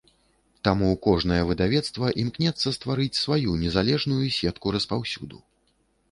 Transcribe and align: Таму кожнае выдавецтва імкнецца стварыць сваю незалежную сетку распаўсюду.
Таму 0.67 0.87
кожнае 1.07 1.41
выдавецтва 1.49 2.07
імкнецца 2.23 2.73
стварыць 2.77 3.17
сваю 3.25 3.51
незалежную 3.65 4.23
сетку 4.39 4.73
распаўсюду. 4.77 5.37